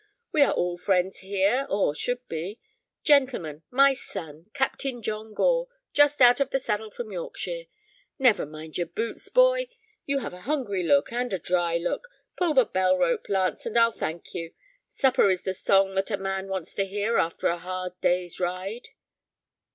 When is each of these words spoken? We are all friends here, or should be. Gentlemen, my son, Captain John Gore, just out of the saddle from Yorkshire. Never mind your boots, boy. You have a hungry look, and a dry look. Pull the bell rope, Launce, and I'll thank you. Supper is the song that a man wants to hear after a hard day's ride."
We 0.31 0.41
are 0.41 0.51
all 0.51 0.79
friends 0.79 1.19
here, 1.19 1.67
or 1.69 1.93
should 1.93 2.27
be. 2.27 2.59
Gentlemen, 3.03 3.61
my 3.69 3.93
son, 3.93 4.47
Captain 4.51 4.99
John 5.03 5.35
Gore, 5.35 5.67
just 5.93 6.21
out 6.21 6.39
of 6.39 6.49
the 6.49 6.59
saddle 6.59 6.89
from 6.89 7.11
Yorkshire. 7.11 7.65
Never 8.17 8.47
mind 8.47 8.79
your 8.79 8.87
boots, 8.87 9.29
boy. 9.29 9.67
You 10.07 10.17
have 10.17 10.33
a 10.33 10.41
hungry 10.41 10.81
look, 10.81 11.13
and 11.13 11.31
a 11.33 11.37
dry 11.37 11.77
look. 11.77 12.07
Pull 12.35 12.55
the 12.55 12.65
bell 12.65 12.97
rope, 12.97 13.29
Launce, 13.29 13.67
and 13.67 13.77
I'll 13.77 13.91
thank 13.91 14.33
you. 14.33 14.53
Supper 14.89 15.29
is 15.29 15.43
the 15.43 15.53
song 15.53 15.93
that 15.93 16.09
a 16.09 16.17
man 16.17 16.47
wants 16.47 16.73
to 16.73 16.85
hear 16.87 17.17
after 17.17 17.45
a 17.45 17.59
hard 17.59 17.91
day's 18.01 18.39
ride." 18.39 18.87